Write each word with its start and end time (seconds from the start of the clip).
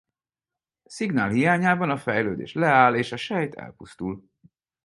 Szignál 0.85 1.29
hiányában 1.29 1.89
a 1.89 1.97
fejlődés 1.97 2.53
leáll 2.53 2.95
és 2.95 3.11
a 3.11 3.15
sejt 3.17 3.55
elpusztul. 3.55 4.25